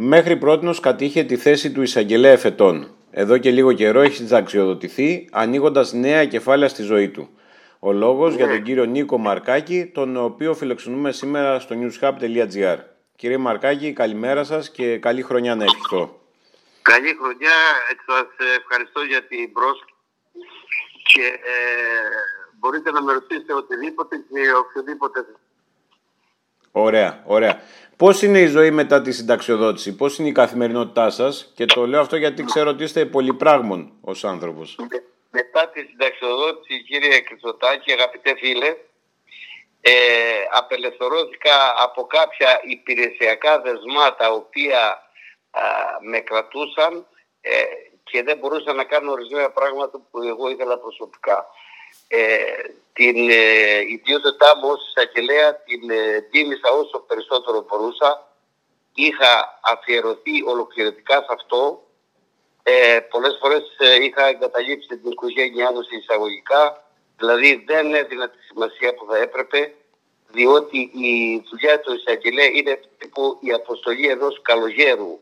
[0.00, 2.96] Μέχρι πρώτη κατήχε τη θέση του εισαγγελέα εφετών.
[3.10, 7.38] Εδώ και λίγο καιρό έχει συνταξιοδοτηθεί, ανοίγοντας νέα κεφάλαια στη ζωή του.
[7.78, 12.78] Ο λόγος για τον κύριο Νίκο Μαρκάκη, τον οποίο φιλοξενούμε σήμερα στο newshub.gr.
[13.16, 16.20] Κύριε Μαρκάκη, καλημέρα σας και καλή χρονιά να ευχηθώ.
[16.82, 17.56] Καλή χρονιά,
[18.06, 18.26] σας
[18.58, 19.94] ευχαριστώ για την πρόσκληση
[21.02, 21.58] και ε,
[22.58, 25.26] μπορείτε να με ρωτήσετε οτιδήποτε και οποιοδήποτε.
[26.78, 27.60] Ωραία, ωραία.
[27.96, 32.00] Πώς είναι η ζωή μετά τη συνταξιοδότηση, Πώς είναι η καθημερινότητά σας, και το λέω
[32.00, 34.78] αυτό γιατί ξέρω ότι είστε πολυπράγμων ως άνθρωπος.
[35.30, 38.76] Μετά τη συνταξιοδότηση, κύριε Κρυστοτάκη, αγαπητέ φίλε,
[39.80, 39.92] ε,
[40.52, 45.02] απελευθερώθηκα από κάποια υπηρεσιακά δεσμά τα οποία
[46.10, 47.06] με κρατούσαν
[47.40, 47.50] ε,
[48.04, 51.46] και δεν μπορούσα να κάνω ορισμένα πράγματα που εγώ ήθελα προσωπικά.
[52.08, 52.18] Ε,
[52.92, 58.10] την ε, ιδιότητά μου ως εισαγγελέα την ε, τίμησα όσο περισσότερο μπορούσα.
[58.94, 61.82] Είχα αφιερωθεί ολοκληρωτικά σε αυτό.
[62.62, 66.62] Ε, πολλές φορές ε, είχα εγκαταλείψει την οικογένειά μου εισαγωγικά.
[67.18, 69.74] Δηλαδή δεν έδινα τη σημασία που θα έπρεπε
[70.30, 72.80] διότι η δουλειά του εισαγγελέα είναι
[73.40, 75.20] η αποστολή ενός καλογέρου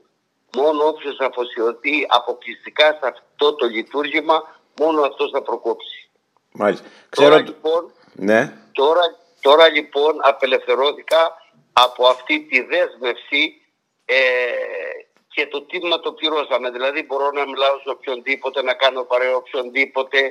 [0.57, 4.37] μόνο όποιος αφοσιωθεί αποκλειστικά σε αυτό το λειτουργήμα,
[4.81, 5.96] μόνο αυτός θα προκόψει.
[6.57, 6.87] Μάλιστα.
[7.09, 7.31] Ξέρω...
[7.31, 8.53] Τώρα, λοιπόν, ναι.
[8.73, 9.03] τώρα,
[9.41, 11.21] τώρα λοιπόν απελευθερώθηκα
[11.73, 13.61] από αυτή τη δέσμευση
[14.05, 14.17] ε,
[15.29, 16.71] και το τίμημα το πληρώσαμε.
[16.71, 20.29] Δηλαδή μπορώ να μιλάω σε οποιονδήποτε, να κάνω παρέα οποιονδήποτε,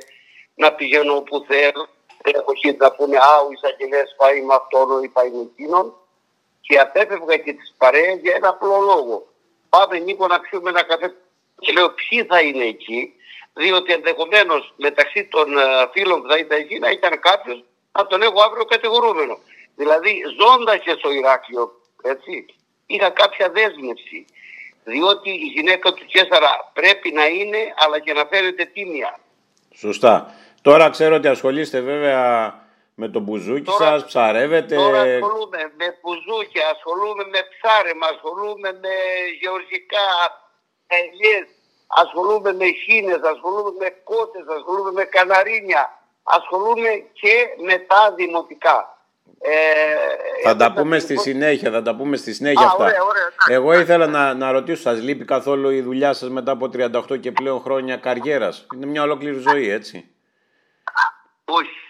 [0.55, 1.87] να πηγαίνω όπου θέλω.
[2.23, 5.93] Έχω να πούνε «Α, ο εισαγγελέας πάει με αυτόν ή πάει με εκείνον»
[6.61, 9.27] και απέφευγα και τις παρέες για ένα απλό λόγο
[9.75, 11.15] πάμε Νίκο να πιούμε ένα καφέ.
[11.59, 13.14] Και λέω ποιοι θα είναι εκεί,
[13.53, 15.61] διότι ενδεχομένως μεταξύ των ε,
[15.92, 19.38] φίλων που θα ήταν εκεί να ήταν κάποιος να τον έχω αύριο κατηγορούμενο.
[19.76, 22.45] Δηλαδή, ζώντας και στο Ηράκλειο, έτσι,
[22.86, 24.26] είχα κάποια δέσμευση.
[24.83, 29.20] Διότι η γυναίκα του Κέσσαρα πρέπει να είναι, αλλά και να φέρετε τίμια.
[29.76, 30.33] Σωστά.
[30.61, 32.54] Τώρα ξέρω ότι ασχολείστε βέβαια
[32.95, 34.76] με το μπουζούκι τώρα, σας, ψαρεύετε.
[34.76, 38.95] Τώρα ασχολούμαι με μπουζούκι, ασχολούμαι με ψάρεμα, ασχολούμαι με
[39.42, 40.05] γεωργικά
[40.87, 41.47] ελιές,
[41.87, 47.35] ασχολούμαι με χίνες, ασχολούμαι με κότες, ασχολούμαι με καναρίνια, ασχολούμαι και
[47.65, 48.89] με τα δημοτικά.
[49.39, 49.53] Ε,
[50.43, 52.83] θα τα πούμε στη συνέχεια, θα τα πούμε στη συνέχεια αυτά.
[52.83, 56.69] Ωραία, ωραία, Εγώ ήθελα να, να ρωτήσω, σας λείπει καθόλου η δουλειά σας μετά από
[56.73, 60.09] 38 και πλέον χρόνια καριέρας; Είναι μια ολόκληρη ζωή, έτσι.
[61.45, 61.85] Όχι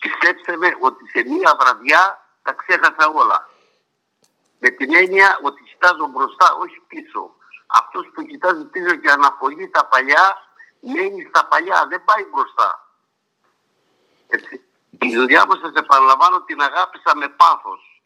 [0.00, 2.02] πιστέψτε με ότι σε μία βραδιά
[2.42, 3.48] τα ξέχασα όλα.
[4.58, 7.34] Με την έννοια ότι κοιτάζω μπροστά, όχι πίσω.
[7.78, 10.26] Αυτός που κοιτάζει πίσω και αναπολύει τα παλιά,
[10.80, 12.68] μένει στα παλιά, δεν πάει μπροστά.
[14.26, 14.64] Έτσι.
[14.98, 18.02] Η δουλειά μου σας επαναλαμβάνω την αγάπησα με πάθος.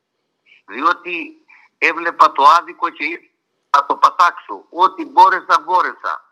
[0.66, 1.44] Διότι
[1.78, 3.20] έβλεπα το άδικο και
[3.70, 4.64] θα το πατάξω.
[4.70, 6.24] Ό,τι μπόρεσα, μπόρεσα.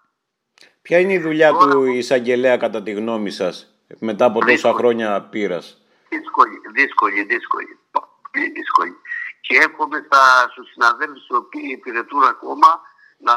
[0.82, 5.80] Ποια είναι η δουλειά του εισαγγελέα κατά τη γνώμη σας μετά από τόσα χρόνια πείρας;
[6.08, 7.78] Δύσκολη, δύσκολη, δύσκολη.
[7.90, 8.96] Πολύ δύσκολη.
[9.40, 12.80] Και εύχομαι στα, στους συναδέλφους οι οποίοι υπηρετούν ακόμα
[13.26, 13.34] να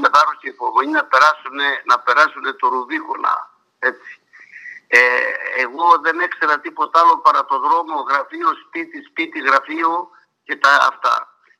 [0.00, 1.58] με θάρρος και υπομονή να περάσουν,
[1.90, 3.34] να περάσουν το Ρουβίχωνα.
[3.78, 4.10] Έτσι.
[4.90, 4.98] Ε,
[5.64, 10.08] εγώ δεν έξερα τίποτα άλλο παρά το δρόμο, γραφείο, σπίτι, σπίτι, γραφείο
[10.44, 11.14] και τα αυτά.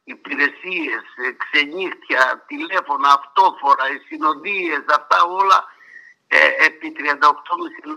[0.05, 1.05] Υπηρεσίες,
[1.43, 5.59] ξενύχτια, τηλέφωνα, αυτόφορα, οι συνοδείες, αυτά όλα
[6.29, 7.97] ε, επί 38,5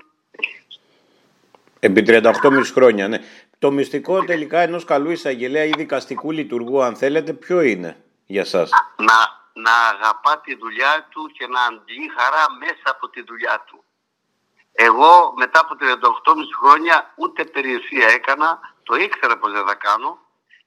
[1.79, 3.19] Επί 38,5 χρόνια, ναι.
[3.59, 8.69] Το μυστικό τελικά ενός καλού εισαγγελέα ή δικαστικού λειτουργού, αν θέλετε, ποιο είναι για σας;
[8.95, 13.83] Να, να αγαπά τη δουλειά του και να αντλεί χαρά μέσα από τη δουλειά του.
[14.71, 15.89] Εγώ μετά από 38,5
[16.61, 20.19] χρόνια ούτε περιουσία έκανα, το ήξερα πως δεν θα κάνω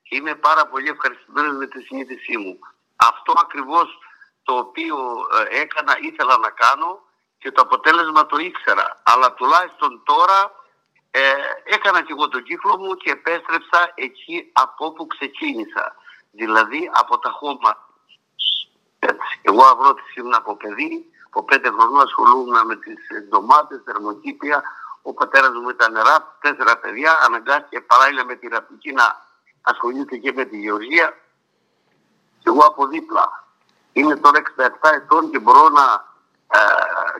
[0.02, 2.58] και είμαι πάρα πολύ ευχαριστημένος με τη συνείδησή μου.
[2.96, 3.98] Αυτό ακριβώς
[4.42, 4.96] το οποίο
[5.50, 7.00] ε, έκανα ήθελα να κάνω
[7.38, 9.02] και το αποτέλεσμα το ήξερα.
[9.02, 10.52] Αλλά τουλάχιστον τώρα
[11.10, 11.20] ε,
[11.64, 15.94] έκανα και εγώ τον κύκλο μου και επέστρεψα εκεί από όπου ξεκίνησα.
[16.30, 17.30] Δηλαδή από τα
[19.06, 19.24] χώμα.
[19.42, 20.92] Εγώ αγρότης ήμουν από παιδί,
[21.26, 24.62] από πέντε χρονών ασχολούμαι με τις ντομάτες, θερμοκήπια.
[25.02, 29.06] Ο πατέρας μου ήταν νερά, τέσσερα παιδιά, αναγκάστηκε παράλληλα με τη ραπτική να
[29.62, 31.16] ασχολείται και με τη γεωργία.
[32.42, 33.44] Εγώ από δίπλα.
[33.92, 35.86] Είμαι τώρα 67 ετών και μπορώ να
[36.54, 36.58] ε,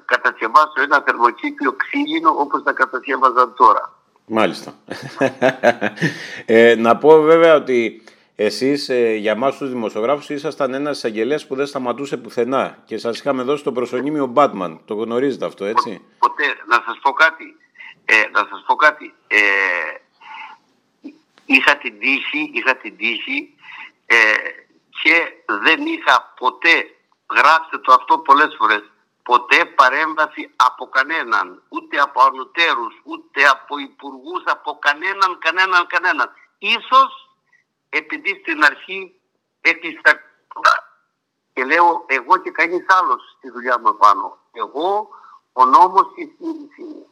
[0.05, 3.93] κατασκευάσω ένα θερμοκήπιο ξύλινο όπως τα κατασκεύαζαν τώρα.
[4.27, 4.75] Μάλιστα.
[6.47, 8.04] ε, να πω βέβαια ότι
[8.37, 13.19] εσείς ε, για εμάς τους δημοσιογράφους ήσασταν ένας εισαγγελέας που δεν σταματούσε πουθενά και σας
[13.19, 14.79] είχαμε δώσει το προσωνύμιο Batman.
[14.85, 17.57] Το γνωρίζετε αυτό, έτσι; Ποτέ, να σας πω κάτι.
[18.05, 19.15] Ε, να σας πω κάτι.
[19.27, 19.39] Ε,
[21.45, 23.55] είχα την τύχη, είχα την τύχη
[24.07, 24.17] ε,
[25.03, 25.17] και
[25.47, 26.77] δεν είχα ποτέ,
[27.37, 28.83] γράψτε το αυτό πολλές φορές,
[29.23, 36.31] ποτέ παρέμβαση από κανέναν, ούτε από ανωτέρους, ούτε από υπουργούς, από κανέναν, κανέναν, κανέναν.
[36.59, 37.24] Ίσως
[38.01, 39.21] επειδή στην αρχή
[39.61, 40.13] έκλεισα
[41.53, 44.39] και λέω εγώ και κανείς άλλος στη δουλειά μου πάνω.
[44.53, 45.09] Εγώ,
[45.53, 47.07] ο νόμος και η στήριξη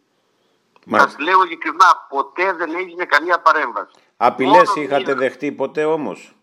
[0.90, 3.94] Σας λέω ειλικρινά, ποτέ δεν έγινε καμία παρέμβαση.
[4.16, 6.36] Απειλές είχατε δεχτεί ποτέ όμως;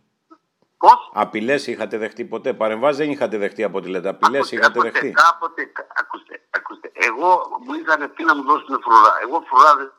[0.78, 4.10] Πώς; Απειλές είχατε δεχτεί ποτέ; Παρεμβάσεις δεν είχατε δεχτεί από ό,τι λέτε.
[4.10, 5.12] Απειλές είχατε ακούστε, δεχτεί.
[5.12, 6.92] Κάποτε, ακούστε, ακούστε.
[6.94, 9.18] Εγώ μου είχαν πει να μου δώσουν φρουρά.
[9.22, 9.92] Εγώ φρουρά δεν.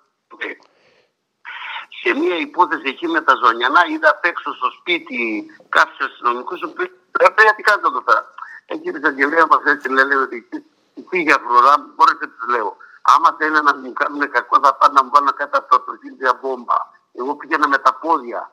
[2.02, 6.82] Σε μια υπόθεση εκεί με τα Ζωνιανά είδα απ' έξω στο σπίτι κάποιους αστυνομικούς που
[7.25, 8.35] είπαν γιατί κάνετε εδώ πέρα;
[8.67, 10.49] Εκεί η εισαγγελέα μας έτσι λέει ότι
[11.11, 12.76] πήγε φρουρά, μπορείτε να τους λέω.
[13.02, 15.93] Άμα θέλουν να μου κάνουν κακό θα πάνε να μου βάλουν κάτω από το
[16.41, 16.79] μπόμπα.
[17.12, 18.50] Εγώ πήγαινα με τα πόδια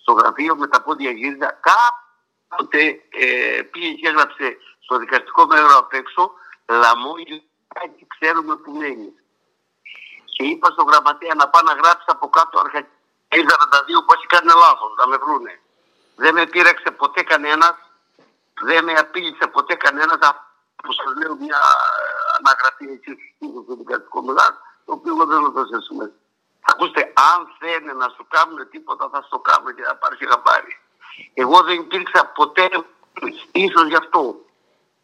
[0.00, 1.58] στο γραφείο με τα πόδια γύριζα.
[1.68, 6.32] Κάποτε ε, πήγε και έγραψε στο δικαστικό μέρο απ' έξω
[6.68, 7.42] λαμόγιο
[7.96, 9.23] και ξέρουμε που μένεις.
[10.34, 12.80] Και είπα στο γραμματέα να πάω να γράψει από κάτω αρχα...
[13.28, 15.54] 42 που έχει κάνει λάθος, να με βρούνε.
[16.22, 17.76] Δεν με πείραξε ποτέ κανένας,
[18.68, 20.18] δεν με απείλησε ποτέ κανένας.
[20.82, 21.60] Που σας λέω μια
[22.38, 23.12] αναγραφή εκεί
[23.64, 26.04] στο δικαστικό μεγάλο, το οποίο δεν θα το θέσουμε.
[26.70, 27.00] Ακούστε,
[27.30, 30.74] αν θέλουν να σου κάνουν τίποτα, θα σου κάνουν και θα πάρει χαμπάρι.
[31.34, 32.68] Εγώ δεν υπήρξα ποτέ,
[33.52, 34.20] ίσως γι' αυτό.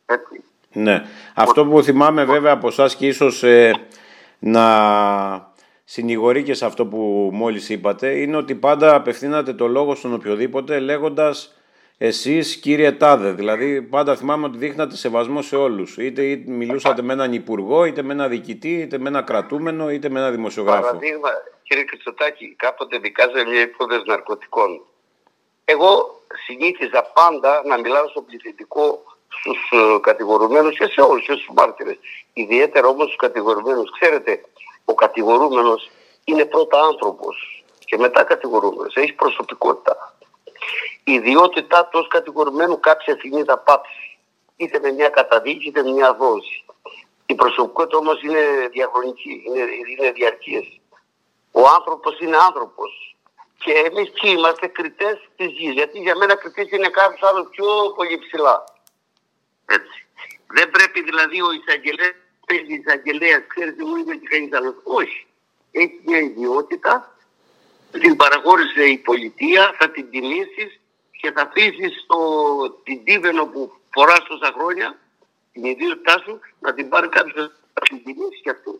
[0.06, 0.44] Έτσι.
[0.72, 0.96] Ναι.
[1.34, 3.88] Αυτό που θυμάμαι βέβαια από εσάς και ίσως ε,
[4.40, 5.52] να
[5.84, 10.78] συνηγορεί και σε αυτό που μόλις είπατε είναι ότι πάντα απευθύνατε το λόγο στον οποιοδήποτε
[10.78, 11.54] λέγοντας
[11.98, 15.96] εσείς κύριε Τάδε, δηλαδή πάντα θυμάμαι ότι δείχνατε σεβασμό σε όλους.
[15.98, 20.19] Είτε, μιλούσατε με έναν υπουργό, είτε με έναν διοικητή, είτε με έναν κρατούμενο, είτε με
[20.19, 20.82] έναν δημοσιογράφο.
[20.82, 21.28] Παραδείγμα,
[21.62, 24.81] κύριε Κριστοτάκη, κάποτε δικάζε μια υπόθεση ναρκωτικών.
[25.64, 29.02] Εγώ συνήθιζα πάντα να μιλάω στο πληθυντικό
[29.38, 31.98] στους ε, κατηγορουμένους και σε όλους, και στους μάρτυρες.
[32.32, 33.90] Ιδιαίτερα όμως στους κατηγορουμένους.
[34.00, 34.40] Ξέρετε,
[34.84, 35.90] ο κατηγορούμενος
[36.24, 38.94] είναι πρώτα άνθρωπος και μετά κατηγορούμενος.
[38.96, 40.14] Έχει προσωπικότητα
[41.04, 44.18] η ιδιότητά του ως κατηγορημένου κάποια στιγμή θα πάψει.
[44.56, 46.64] Είτε με μια καταδίκη είτε με μια δόση.
[47.26, 49.60] Η προσωπικότητα όμως είναι διαχρονική, είναι,
[49.90, 50.80] είναι διαρκής.
[51.52, 53.16] Ο άνθρωπος είναι άνθρωπος.
[53.64, 55.72] Και εμείς ποιοι είμαστε κριτές της γης.
[55.72, 57.66] Γιατί για μένα κριτής είναι κάποιος άλλος πιο
[57.96, 58.64] πολύ ψηλά.
[59.76, 59.99] Έτσι.
[60.56, 62.14] Δεν πρέπει δηλαδή ο εισαγγελέας,
[62.50, 64.75] ο εισαγγελέας, ξέρετε, μου είπε και κανείς άλλος.
[64.82, 65.26] Όχι.
[65.72, 67.17] Έχει μια ιδιότητα,
[67.90, 70.81] την παραχώρησε η πολιτεία, θα την τιμήσεις
[71.20, 72.06] και θα αφήσεις
[72.82, 74.99] την τίβενο που φοράς τόσα χρόνια,
[75.52, 78.78] την ιδιότητά σου, να την πάρει κάποιος να την τιμήσει και αυτό.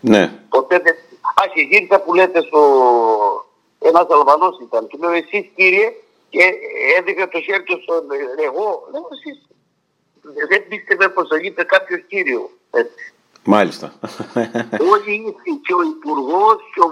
[0.00, 0.40] Ναι.
[0.48, 0.94] Ποτέ δεν.
[1.22, 2.60] Α, και γύρισα που λέτε στο.
[3.78, 4.86] Ένας Αλβανός ήταν.
[4.88, 5.92] Του λέω εσείς κύριε,
[6.36, 6.44] και
[6.98, 8.02] έδειξα το χέρι του στον.
[8.48, 9.32] Εγώ, λέω εσεί.
[10.48, 12.50] Δεν πίστευε πως θα γίνετε κάποιος κύριος.
[12.70, 13.14] Έτσι.
[13.44, 13.92] Μάλιστα.
[14.92, 15.34] Όλοι
[15.64, 16.90] και ο Υπουργός και ο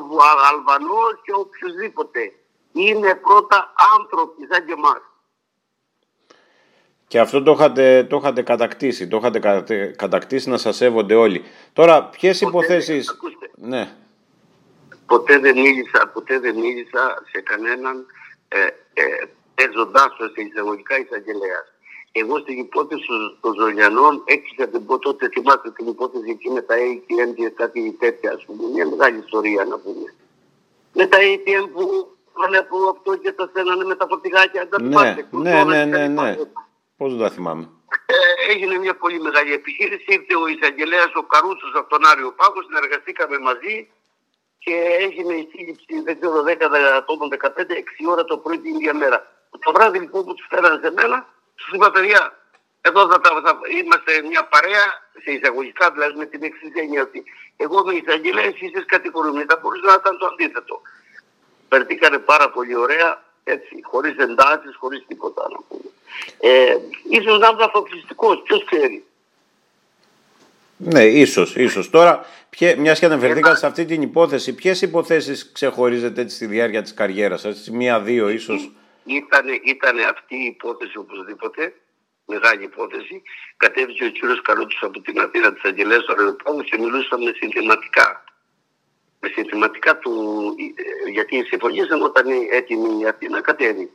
[0.51, 2.33] Αλβανός και οποιοδήποτε
[2.73, 5.03] είναι πρώτα άνθρωποι σαν και εμάς.
[7.07, 9.39] Και αυτό το είχατε, το είχατε κατακτήσει, το είχατε
[9.97, 11.45] κατακτήσει να σας σέβονται όλοι.
[11.73, 13.11] Τώρα, ποιες ποτέ, υποθέσεις...
[13.11, 13.95] Ακούστε, ναι.
[15.07, 18.07] Ποτέ δεν μίλησα, ποτέ δεν μίλησα σε κανέναν
[18.49, 19.05] ε, ε,
[19.55, 21.67] παίζοντάς το σε εισαγωγικά εισαγγελέας.
[22.21, 23.07] Εγώ στην υπόθεση
[23.41, 27.97] των Ζωλιανών έκλεισα την πω τότε, θυμάστε την υπόθεση εκεί με τα ATM και κάτι
[28.03, 28.63] τέτοια, ας πούμε.
[28.75, 30.15] Μια μεγάλη ιστορία να πούμε.
[30.93, 31.85] Με τα ATM που
[32.47, 34.69] βλέπω αυτό και τα στέλνανε με τα φορτηγάκια.
[34.81, 36.37] Ναι, ναι, ναι, ναι, ναι.
[36.97, 37.69] Πώς δεν τα θυμάμαι.
[38.07, 40.05] Ε, έγινε μια πολύ μεγάλη επιχείρηση.
[40.07, 42.65] Ήρθε ο εισαγγελέας ο Καρούτσο από τον Άριο Πάγος.
[42.65, 43.75] Συνεργαστήκαμε μαζί
[44.65, 46.69] και έγινε η σύλληψη, δεν ξέρω, 10,
[47.39, 49.19] 15, 6 ώρα το πρωί την ίδια μέρα.
[49.65, 52.39] Το βράδυ λοιπόν που τους φέρανε σε μένα, τους είπα παιδιά,
[52.81, 54.87] εδώ θα, θα, θα, είμαστε μια παρέα,
[55.23, 57.25] σε εισαγωγικά δηλαδή με την εξή έννοια ότι
[57.57, 59.45] εγώ με εισαγγελέα, εσείς είστε κατηγορούμενοι.
[59.49, 60.81] Θα μπορούσε να ήταν το αντίθετο
[61.75, 65.89] περτήκανε πάρα πολύ ωραία, έτσι, χωρίς εντάσεις, χωρίς τίποτα να πούμε.
[66.41, 66.77] Ε,
[67.09, 69.05] ίσως να είμαι αποκλειστικός, ποιος ξέρει.
[70.77, 71.91] Ναι, ίσως, ίσως.
[71.91, 76.83] Τώρα, ποιε, μιας και αναφερθήκατε σε αυτή την υπόθεση, ποιες υποθέσεις ξεχωρίζετε έτσι στη διάρκεια
[76.83, 78.71] της καριέρας σας, μία-δύο ίσως;
[79.05, 81.75] Ήτανε, ήτανε αυτή η υπόθεση οπωσδήποτε,
[82.27, 83.23] μεγάλη υπόθεση.
[83.57, 88.25] Κατέβηκε ο κύριος Καρούτσος από την Αθήνα της Αγγελέας του αεροπλάνου και μιλούσαμε συνθηματικά
[89.25, 90.13] με συνθηματικά του,
[91.07, 93.91] ε, γιατί συμφωνήσαμε όταν είναι έτοιμη η Αθήνα κατέβει.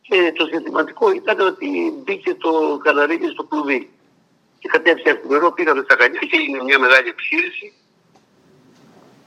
[0.00, 1.68] Και το συνθηματικό ήταν ότι
[2.04, 3.90] μπήκε το καναρίδι στο κλουβί.
[4.62, 7.66] Και κατέβησε εφημερό, πήγαμε στα Γαλλιά και έγινε μια μεγάλη επιχείρηση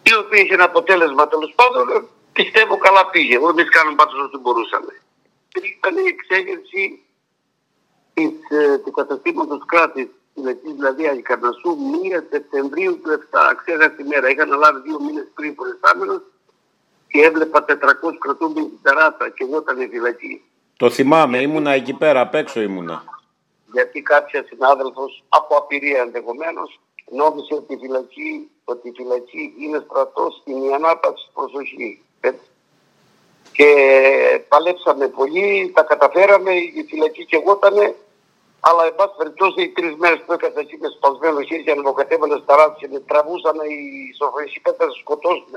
[0.10, 1.86] η οποία είχε ένα αποτέλεσμα τέλος πάντων.
[2.34, 3.36] Πιστεύω καλά πήγε.
[3.36, 4.92] Εμεί κάνουμε πάντως ό,τι μπορούσαμε.
[5.78, 6.84] ήταν η εξέγερση
[8.14, 10.08] της, ε, του καταστήματος κράτης
[10.78, 13.56] δηλαδή Αγικαρνασού 1 Σεπτεμβρίου του 7.
[13.62, 14.30] Ξέχασα τη μέρα.
[14.30, 16.22] Είχα αναλάβει δύο μήνες πριν προϊστάμενος
[17.08, 20.42] και έβλεπα 400 κρατούμενοι στην ταράτα και εγώ ήταν φυλακή.
[20.78, 23.04] Το θυμάμαι, ήμουνα εκεί πέρα, απ' έξω ήμουνα.
[23.76, 26.80] Γιατί κάποια συνάδελφος, από απειρία ενδεχομένως,
[27.20, 28.32] νόμισε ότι η φυλακή,
[28.72, 31.92] ότι η φυλακή είναι στρατός στην η ανάπαυση προσοχή.
[32.20, 32.48] Έτσι.
[33.58, 33.70] Και
[34.48, 37.78] παλέψαμε πολύ, τα καταφέραμε, η φυλακή και εγώ ήταν,
[38.60, 42.38] αλλά εν πάση περιπτώσει οι τρεις μέρες που έκανα εκεί με σπασμένο χέρι και ανεβοκατέβαινε
[42.44, 43.80] στα ράτια και με τραβούσαν οι
[44.18, 45.54] σοφρεσιπέτε να σκοτώσουν.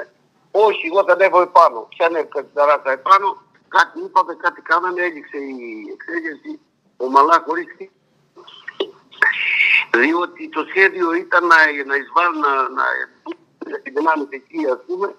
[0.50, 1.78] Όχι, εγώ δεν έβω επάνω.
[1.92, 3.28] Ποια ανέβηκα την ταράτσα επάνω,
[3.68, 5.60] κάτι είπαμε, κάτι κάναμε, έληξε η
[5.94, 6.52] εξέγερση,
[6.96, 7.64] ομαλά χωρί
[9.96, 11.56] διότι το σχέδιο ήταν να,
[11.90, 12.84] να εισβάλλουν να, να,
[14.02, 15.14] να την εκεί ας πούμε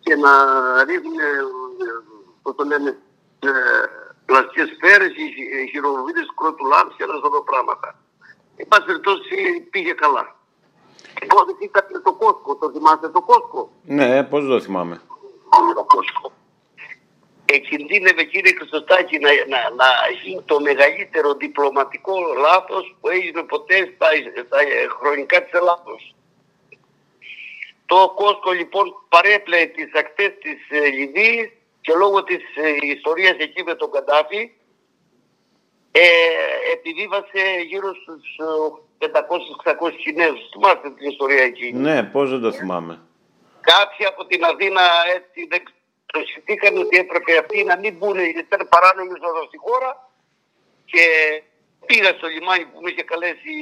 [0.00, 0.32] και να
[0.84, 1.18] ρίχνουν,
[2.42, 2.90] πώς το λένε,
[3.38, 3.50] ε,
[4.26, 5.12] πλαστικές σφαίρες,
[5.70, 7.88] χειροβίδες, κρότου λάμψη και ένα σωρό πράγματα.
[8.56, 9.34] Εν πάση περιπτώσει
[9.70, 10.34] πήγε καλά.
[11.22, 15.00] Υπόθεση ήταν το Κόσκο, το θυμάστε το Κόσκο; Ναι, πώς το θυμάμαι.
[15.74, 16.32] Το Κόσκο
[17.54, 19.88] εκινδύνευε κύριε Χριστοστάκη να, να, να
[20.22, 24.08] γίνει το μεγαλύτερο διπλωματικό λάθος που έγινε ποτέ στα,
[24.46, 24.58] στα
[24.98, 26.14] χρονικά της Ελλάδος.
[27.86, 31.48] Το Κόσκο λοιπόν παρέπλεε τις ακτές της ε, Λιβύης
[31.80, 34.50] και λόγω της ε, ιστορίας εκεί με τον Καντάφη
[35.90, 36.08] ε,
[36.72, 38.24] επιβίβασε γύρω στους
[38.98, 40.48] 500-600 Κινέζους.
[40.52, 41.72] Θυμάστε την ιστορία εκεί.
[41.72, 43.00] Ναι, πώς δεν το θυμάμαι.
[43.60, 44.82] Κάποιοι από την Αθήνα
[45.14, 45.62] έτσι δεν
[46.06, 50.10] το ότι έπρεπε αυτοί να μην μπουν, γιατί ήταν παράνομη εισόδο στη χώρα
[50.84, 51.04] και
[51.86, 53.54] πήγα στο λιμάνι που με είχε καλέσει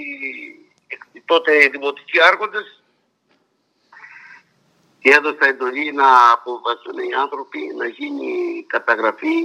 [1.25, 2.83] τότε οι δημοτικοί άρχοντες
[5.01, 8.31] και έδωσα εντολή να αποφασίσουν οι άνθρωποι να γίνει
[8.67, 9.37] καταγραφή,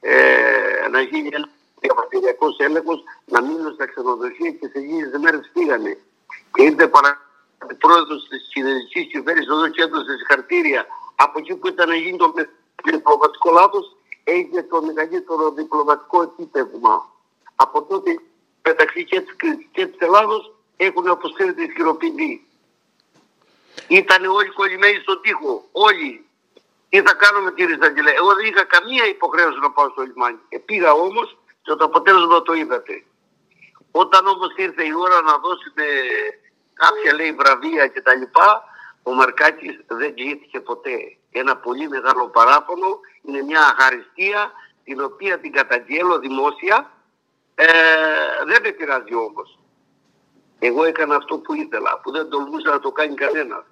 [0.00, 1.48] ε, να γίνει ένα
[1.80, 5.98] διαπατηριακό έλεγχος, να μείνουν στα ξενοδοχεία και σε λίγες μέρες πήγανε.
[6.52, 7.12] Και ήρθε παρά
[7.78, 12.32] πρόεδρος της κυβερνητική κυβέρνηση εδώ και έδωσε συγχαρητήρια από εκεί που ήταν να γίνει το
[12.84, 17.12] διπλωματικό λάθος, έγινε το μεγαλύτερο διπλωματικό επίτευγμα.
[17.56, 18.20] Από τότε
[18.62, 22.48] μεταξύ και της Κρήτη και της Ελλάδος έχουν αποσύρει τη ισχυροποιητή.
[23.88, 25.68] Ήταν όλοι κολλημένοι στον τοίχο.
[25.72, 26.26] Όλοι.
[26.88, 28.10] Τι θα κάνουμε κύριε Ζαγγελέ.
[28.10, 30.38] Εγώ δεν είχα καμία υποχρέωση να πάω στο λιμάνι.
[30.48, 33.04] Και πήγα όμως και το αποτέλεσμα το είδατε.
[33.90, 35.86] Όταν όμως ήρθε η ώρα να δώσουμε
[36.74, 38.22] κάποια λέει βραβεία κτλ.
[39.06, 41.16] Ο Μαρκάκης δεν κλείθηκε ποτέ.
[41.30, 44.52] Ένα πολύ μεγάλο παράπονο είναι μια αχαριστία
[44.84, 46.90] την οποία την καταγγέλω δημόσια.
[47.54, 47.66] Ε,
[48.46, 49.58] δεν με πειράζει όμως.
[50.58, 53.64] Εγώ έκανα αυτό που ήθελα, που δεν τολμούσα να το κάνει κανένας.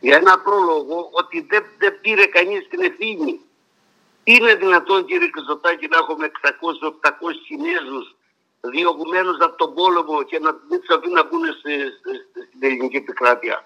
[0.00, 3.40] Για ένα πρόλογο ότι δεν, δεν πήρε κανείς την ευθύνη.
[4.24, 7.10] Είναι δυνατόν κύριε Κρυστοτάκη να έχουμε 600-800
[7.46, 8.16] Κινέζους
[8.60, 11.44] διωγμένους από τον πόλεμο και να μην τους αφήνουν να μπουν
[12.48, 13.64] στην ελληνική επικράτεια;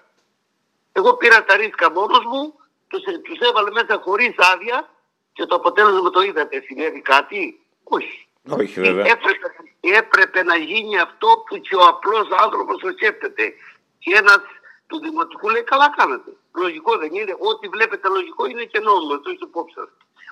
[0.91, 4.89] Εγώ πήρα τα ρίσκα μόνος μου, τους, τους έβαλε μέσα χωρίς άδεια
[5.33, 6.61] και το αποτέλεσμα το είδατε.
[6.65, 8.27] Συνέβη κάτι; Όχι.
[8.49, 9.05] Όχι βέβαια.
[9.05, 9.47] Έπρεπε,
[9.79, 13.53] έπρεπε να γίνει αυτό που και ο απλός άνθρωπος το σκέφτεται.
[13.99, 14.41] Και ένας
[14.87, 16.31] του Δημοτικού λέει καλά κάνετε.
[16.55, 17.35] Λογικό δεν είναι.
[17.39, 19.19] Ό,τι βλέπετε λογικό είναι και νόμιμο.
[19.19, 19.89] Το έχετε υπόψη σας.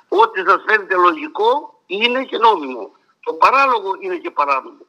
[0.08, 2.92] Ό,τι σας φαίνεται λογικό είναι και νόμιμο.
[3.24, 4.86] Το παράλογο είναι και παράνομο.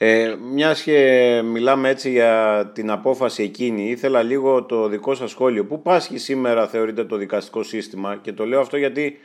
[0.00, 5.64] Ε, μιας και μιλάμε έτσι για την απόφαση εκείνη, ήθελα λίγο το δικό σας σχόλιο.
[5.64, 9.20] Πού πάσχει σήμερα θεωρείτε το δικαστικό σύστημα; Και το λέω αυτό γιατί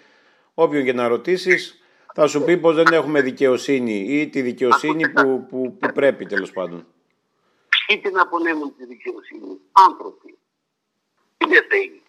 [0.54, 5.46] όποιον και να ρωτήσεις θα σου πει πως δεν έχουμε δικαιοσύνη ή τη δικαιοσύνη που,
[5.50, 6.86] που, που πρέπει τέλος πάντων.
[7.88, 9.60] Ποιοι την απονέμουν τη δικαιοσύνη.
[9.72, 10.38] Άνθρωποι.
[11.38, 12.02] Είναι θεοί.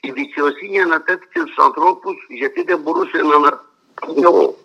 [0.00, 4.61] Η δικαιοσύνη ανατέθηκε στους ανθρώπους γιατί δεν μπορούσε να ανατέθηκε ο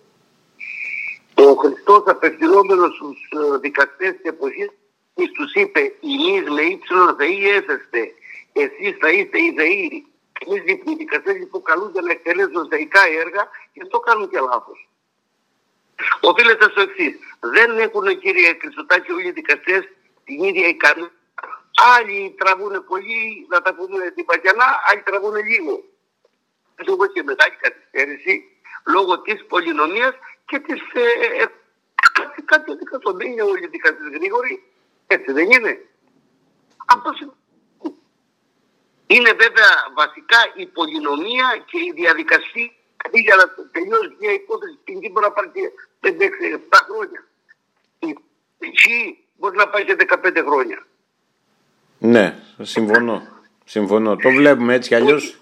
[1.57, 4.69] Χριστός απευθυνόμενος στους ε, δικαστές της εποχής
[5.37, 8.01] τους είπε «Εμείς με ύψιλον θεοί έσαστε,
[8.53, 10.05] εσείς θα είστε οι θεοί».
[10.45, 14.89] Εμείς οι δικαστές που καλούνται να εκτελέσουν θεϊκά έργα και αυτό κάνουν και λάθος.
[16.21, 17.15] Οφείλεται στο εξής.
[17.39, 19.81] Δεν έχουν κύριε Χριστοτάκη όλοι οι δικαστές
[20.23, 21.15] την ίδια ικανότητα.
[21.97, 25.83] Άλλοι τραβούν πολύ, να τα πούμε την παγιανά, άλλοι τραβούν λίγο.
[26.75, 28.33] Έχω και μεγάλη καθυστέρηση
[28.85, 30.13] λόγω της πολυνομίας
[30.49, 31.05] και τις ε,
[31.41, 31.45] ε,
[32.17, 34.63] κάτι, κάτι δικαστοδένια όλοι δικαστές γρήγοροι.
[35.07, 35.73] Έτσι δεν είναι.
[36.85, 37.09] Αυτό
[39.07, 42.71] είναι βέβαια βασικά η πολυνομία και η διαδικασία
[43.05, 45.49] αντί για να τελειώσει μια υπόθεση ποινική μπορεί να πάρει
[46.01, 46.09] 5-6-7
[46.89, 47.21] χρόνια.
[47.99, 48.17] Η
[48.57, 50.85] ποινική μπορεί να πάει σε 15 χρόνια.
[51.97, 53.27] Ναι, συμφωνώ.
[53.65, 54.15] Συμφωνώ.
[54.15, 55.37] Το βλέπουμε έτσι κι αλλιώς.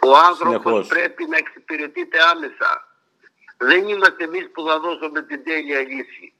[0.00, 2.87] Ο άνθρωπος πρέπει να εξυπηρετείται άμεσα.
[3.58, 6.32] Δεν είμαστε εμείς που θα δώσουμε την τέλεια λύση.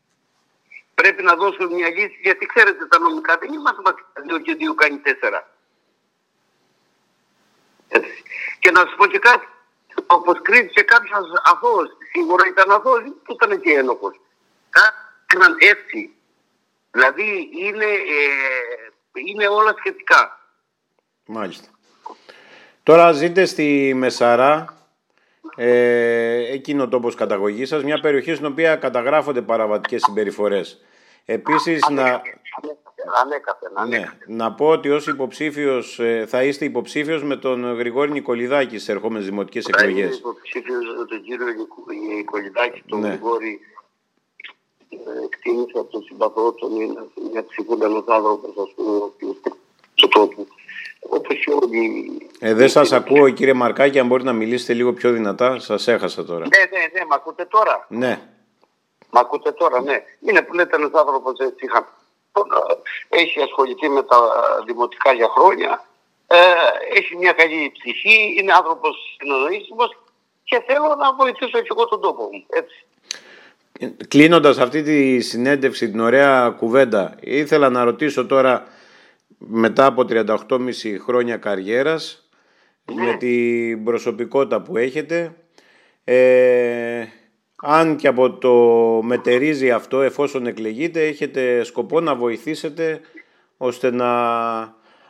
[0.94, 4.74] Πρέπει να δώσουμε μια λύση γιατί ξέρετε τα νομικά δεν είμαστε μαθητές δύο και δύο
[4.74, 5.50] κάνει τέσσερα.
[7.88, 8.22] Έτσι.
[8.58, 9.46] Και να σου πω και κάτι,
[10.06, 14.20] όπως κρίνησε κάποιος αθώος, σίγουρα ήταν αθώος, που ήταν και ένοχος.
[15.26, 16.12] Κάναν έτσι.
[16.90, 20.40] Δηλαδή είναι, ε, είναι όλα σχετικά.
[21.26, 21.68] Μάλιστα.
[22.82, 24.77] Τώρα ζείτε στη Μεσαρά,
[25.58, 30.82] ε, εκείνο ο τόπος καταγωγής σας, μια περιοχή στην οποία καταγράφονται παραβατικές συμπεριφορές.
[31.24, 32.22] Επίσης, να,
[33.88, 38.88] ναι, να πω ότι ως υποψήφιος, ε, θα είστε υποψήφιος με τον Γρηγόρη Νικολιδάκη στις
[38.88, 40.04] ερχόμενες δημοτικές θα εκλογές.
[40.04, 41.46] Θα είμαι υποψήφιος με τον κύριο
[42.16, 43.08] Νικολιδάκη, τον ναι.
[43.08, 43.60] Γρηγόρη
[44.90, 49.36] ε, εκτίμησα τον συμπαθώ, τον είναι μια ψυχούντανος άνθρωπος, ας πούμε, ο οποίος
[49.94, 50.46] του τόπου.
[51.08, 52.10] Όπως και όλοι...
[52.38, 56.24] Ε, δεν σας ακούω κύριε Μαρκάκη, αν μπορείτε να μιλήσετε λίγο πιο δυνατά, σας έχασα
[56.24, 56.40] τώρα.
[56.40, 58.20] Ναι, ναι, ναι, με ακούτε τώρα; Ναι.
[59.10, 60.02] Μ' ακούτε τώρα, ναι.
[60.20, 61.96] Είναι που λέτε ένας άνθρωπος έτσι είχα.
[63.08, 64.16] Έχει ασχοληθεί με τα
[64.66, 65.84] δημοτικά για χρόνια.
[66.26, 66.36] Ε,
[66.94, 69.96] έχει μια καλή ψυχή, είναι άνθρωπος συνοδοήσιμος
[70.44, 72.44] και θέλω να βοηθήσω και εγώ τον τόπο μου.
[72.48, 72.84] Έτσι.
[74.08, 78.66] Κλείνοντας αυτή τη συνέντευξη, την ωραία κουβέντα, ήθελα να ρωτήσω τώρα
[79.38, 82.28] μετά από 38,5 χρόνια καριέρας
[82.94, 83.04] ναι.
[83.04, 85.34] με την προσωπικότητα που έχετε
[86.04, 87.06] ε,
[87.62, 88.52] αν και από το
[89.02, 93.00] μετερίζει αυτό εφόσον εκλεγείτε έχετε σκοπό να βοηθήσετε
[93.56, 94.08] ώστε να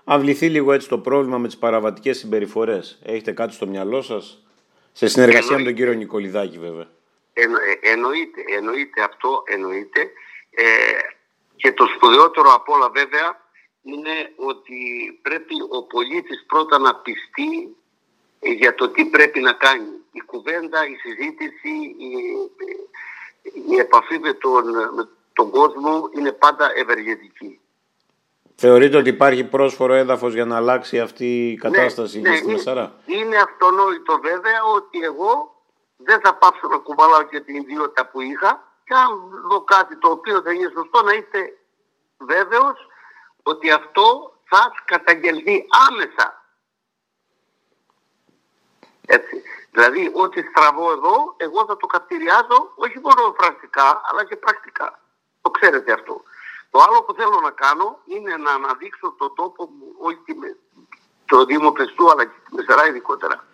[0.05, 2.99] αυληθεί λίγο έτσι το πρόβλημα με τις παραβατικές συμπεριφορές.
[3.05, 4.47] Έχετε κάτι στο μυαλό σας;
[4.93, 6.87] Σε συνεργασία με τον κύριο Νικολιδάκη βέβαια.
[7.33, 7.43] Ε,
[7.81, 10.01] εννοείται, εννοείται αυτό, εννοείται.
[10.51, 10.65] Ε,
[11.57, 13.48] και το σπουδαιότερο από όλα βέβαια
[13.83, 14.81] είναι ότι
[15.23, 17.77] πρέπει ο πολίτης πρώτα να πιστεί
[18.41, 19.91] για το τι πρέπει να κάνει.
[20.13, 22.11] Η κουβέντα, η συζήτηση, η,
[23.73, 27.61] η επαφή με τον, με τον κόσμο είναι πάντα ευεργετική.
[28.61, 32.95] Θεωρείτε ότι υπάρχει πρόσφορο έδαφος για να αλλάξει αυτή η ναι, κατάσταση ναι, στη Μεσαρά.
[33.07, 35.63] Είναι αυτονόητο βέβαια ότι εγώ
[35.97, 38.51] δεν θα πάψω να κουβαλάω και την ιδιότητα που είχα
[38.85, 39.09] και αν
[39.49, 41.59] δω κάτι το οποίο δεν είναι σωστό να είστε
[42.17, 42.77] βέβαιος
[43.43, 46.45] ότι αυτό θα καταγγελθεί άμεσα.
[49.07, 49.43] Έτσι.
[49.71, 55.01] Δηλαδή ό,τι στραβώ εδώ, εγώ θα το καπτηριάζω όχι μόνο φραστικά αλλά και πρακτικά.
[55.41, 56.23] Το ξέρετε αυτό.
[56.71, 60.19] Το άλλο που θέλω να κάνω είναι να αναδείξω τον τόπο μου, όχι
[61.27, 63.45] το Δήμο Πεστού αλλά και τη Μεσαρά ειδικότερα,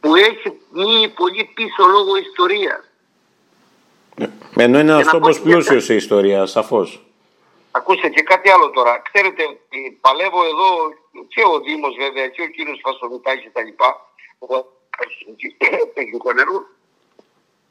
[0.00, 2.90] που έχει μείνει πολύ πίσω λόγω ιστορίας.
[4.54, 7.05] Ενώ είναι ένα τόπο πλούσιος σε ιστορία, σαφώς.
[7.76, 9.02] Ακούστε και κάτι άλλο τώρα.
[9.12, 9.42] Ξέρετε,
[10.00, 10.70] παλεύω εδώ
[11.28, 13.88] και ο Δήμος βέβαια και ο κύριος Φασονιτάκης και τα λοιπά,
[15.94, 16.66] τεχνικό έργο,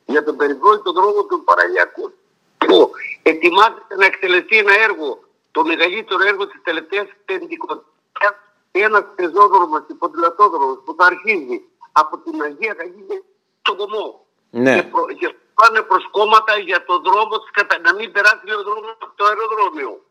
[0.06, 2.13] για τον περιβόητο δρόμο του Παραλιακού.
[2.58, 2.91] Που
[3.24, 5.20] ετοιμάζεται να εκτελεστεί ένα έργο,
[5.52, 8.36] το μεγαλύτερο έργο της τελευταίας πεντηκοντιάς,
[8.72, 13.24] ένας πεζόδρομος, υποδηλατόδρομος που θα αρχίζει από την Αγία Καγίδη
[13.62, 14.26] στον Κομμό.
[14.50, 14.76] Ναι.
[14.76, 17.80] Και, προ, και πάνε προς κόμματα για το δρόμο της κατα...
[17.80, 20.06] να μην περάσει ο δρόμος από το αεροδρόμιο.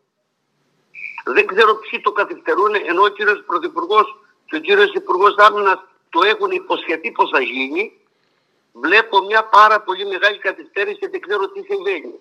[1.25, 5.79] Δεν ξέρω ποιοι το καθυστερούν, ενώ ο κύριος Πρωθυπουργός και ο κύριος Υπουργός Άμυνας
[6.11, 7.99] το έχουν υποσχεθεί πως θα γίνει.
[8.73, 12.21] Βλέπω μια πάρα πολύ μεγάλη καθυστέρηση και δεν ξέρω τι συμβαίνει.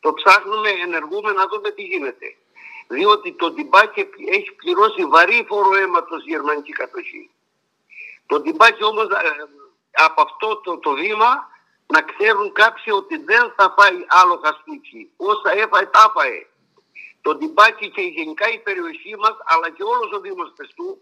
[0.00, 2.36] Το ψάχνουμε, ενεργούμε να δούμε τι γίνεται.
[2.88, 7.30] Διότι το τυμπάκι έχει πληρώσει βαρύ φόρο αίματος γερμανική κατοχή.
[8.26, 9.30] Το τυμπάκι όμως ε,
[9.90, 11.48] από αυτό το, το βήμα
[11.86, 15.10] να ξέρουν κάποιοι ότι δεν θα φάει άλλο χαστούκι.
[15.16, 16.46] Όσα έφαε τα έφαε.
[17.20, 21.00] Το τυμπάκι και γενικά η περιοχή μας αλλά και όλος ο Δήμος Πεστού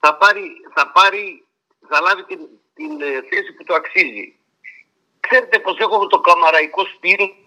[0.00, 1.46] θα πάρει, θα, πάρει,
[1.88, 2.40] θα λάβει την,
[2.74, 4.36] την ε, θέση που το αξίζει.
[5.20, 7.46] Ξέρετε πως έχουμε το καμαραϊκό σπίτι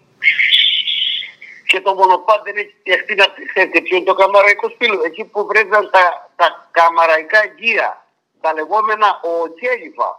[1.66, 4.98] και το μονοπάτι δεν έχει φτιαχτεί να ξέρετε ποιο είναι το καμαραϊκό σπίτι.
[5.04, 8.06] Εκεί που βρέθηκαν τα, τα καμαραϊκά γκία,
[8.40, 10.10] τα λεγόμενα οτσέλιφα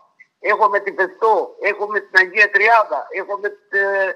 [0.42, 4.12] έχουμε την Πεστό, έχουμε την Αγία Τριάδα, έχουμε ε,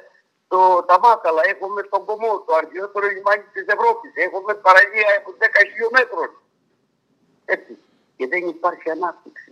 [0.48, 5.10] το, τα Μάταλα, έχουμε τον Κομμό, το αργιότερο λιμάνι της Ευρώπης, έχουμε παραλία
[5.40, 6.30] 10 χιλιόμετρων.
[7.46, 7.78] Έτσι.
[8.18, 9.52] Και δεν υπάρχει ανάπτυξη.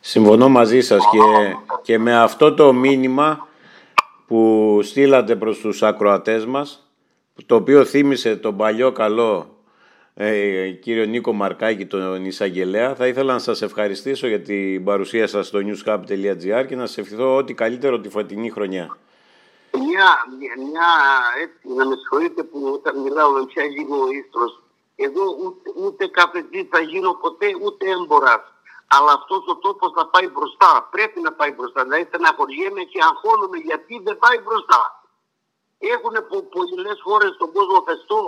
[0.00, 1.20] Συμφωνώ μαζί σας και,
[1.82, 3.48] και με αυτό το μήνυμα
[4.26, 6.92] που στείλατε προς τους ακροατές μας,
[7.46, 9.53] το οποίο θύμισε τον παλιό καλό
[10.14, 12.94] ε, κύριο Νίκο Μαρκάκη, τον εισαγγελέα.
[12.94, 17.36] Θα ήθελα να σας ευχαριστήσω για την παρουσία σας στο newscap.gr και να σας ευχηθώ
[17.36, 18.96] ό,τι καλύτερο τη φωτεινή χρονιά.
[19.72, 20.08] Μια,
[20.70, 20.90] μια,
[21.42, 24.62] έτσι, να με συγχωρείτε που όταν μιλάω με πια λίγο ίστρος,
[24.96, 28.42] Εγώ ούτε, ούτε καφετζή θα γίνω ποτέ, ούτε έμπορας.
[28.86, 30.88] Αλλά αυτός ο τόπος θα πάει μπροστά.
[30.90, 31.82] Πρέπει να πάει μπροστά.
[31.82, 34.82] Δηλαδή στεναχωριέμαι και αγχώνομαι γιατί δεν πάει μπροστά.
[35.78, 36.14] Έχουν
[36.54, 38.20] πολλές χώρες στον κόσμο φεστό.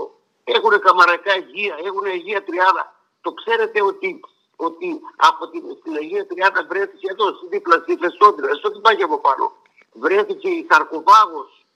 [0.54, 2.84] Έχουν καμαρακά υγεία, έχουν υγεία τριάδα.
[3.20, 4.20] Το ξέρετε ότι,
[4.56, 9.02] ότι από την, στην Αγία Τριάδα βρέθηκε εδώ, στη δίπλα στη Φεστόντρα, στο τι πάει
[9.02, 9.52] από πάνω.
[9.92, 11.66] Βρέθηκε η σαρκοφάγος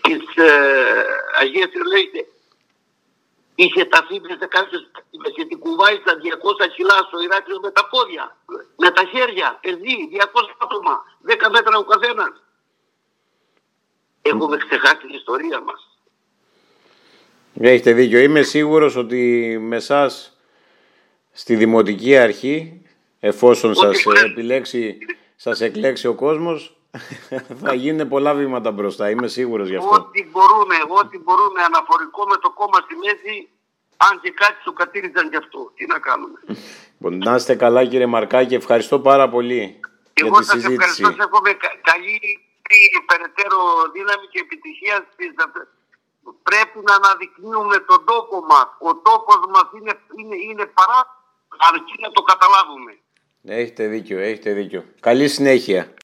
[0.00, 1.04] της ε,
[1.40, 2.26] Αγίας Τριολέγητε
[3.60, 4.06] είχε τα
[4.38, 4.90] σε κάποιος
[5.34, 8.36] και την κουβάει στα 200 κιλά στο Ηράκλειο με τα πόδια,
[8.76, 10.26] με τα χέρια, παιδί, 200
[10.58, 12.42] άτομα, 10 μέτρα ο καθένας.
[14.22, 15.87] Έχουμε ξεχάσει την ιστορία μας.
[17.60, 18.18] Έχετε δίκιο.
[18.18, 20.38] Είμαι σίγουρος ότι με εσάς
[21.32, 22.82] στη Δημοτική Αρχή,
[23.20, 24.98] εφόσον σας επιλέξει,
[25.36, 26.76] σας εκλέξει ο κόσμος,
[27.62, 29.90] θα γίνουν πολλά βήματα μπροστά, είμαι σίγουρος γι' αυτό.
[29.90, 33.48] Ό,τι μπορούμε, ό,τι μπορούμε αναφορικό με το κόμμα στη μέση,
[33.96, 35.72] αν και κάτι το κατήριζαν γι' αυτό.
[35.74, 36.38] Τι να κάνουμε.
[37.00, 39.80] Λοιπόν, να είστε καλά κύριε Μαρκάκη, ευχαριστώ πάρα πολύ
[40.12, 40.72] Εγώ για τη συζήτηση.
[40.72, 41.52] Εγώ σας ευχαριστώ, εύχομαι
[41.90, 42.18] καλή
[43.10, 43.60] περαιτέρω
[43.92, 44.96] δύναμη και επιτυχία
[46.42, 48.66] Πρέπει να αναδεικνύουμε τον τόπο μας.
[48.78, 51.00] Ο τόπος μας είναι, είναι, είναι παρά
[51.58, 52.98] αρκεί να το καταλάβουμε.
[53.44, 54.84] Έχετε δίκιο, έχετε δίκιο.
[55.00, 55.94] Καλή συνέχεια.